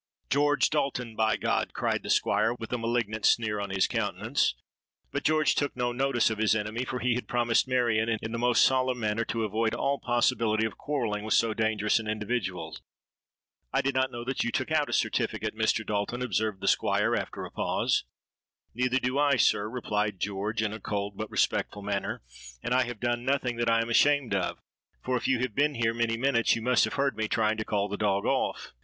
[0.31, 5.53] 'George Dalton, by God!' cried the Squire, with a malignant sneer on his countenance.—But George
[5.53, 8.99] took no notice of his enemy; for he had promised Marion in the most solemn
[8.99, 14.23] manner to avoid all possibility of quarrelling with so dangerous an individual.—'I did not know
[14.23, 15.85] that you took out a certificate, Mr.
[15.85, 21.15] Dalton,' observed the Squire, after a pause.—'Neither do I, sir,' replied George in a cold
[21.15, 22.23] but respectful manner;
[22.63, 24.57] 'and I have done nothing that I am ashamed of;
[25.03, 27.63] for, if you have been here many minutes, you must have heard me trying to
[27.65, 28.73] call the dog off.'